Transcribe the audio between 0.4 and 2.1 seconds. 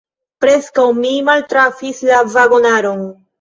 Preskaŭ mi maltrafis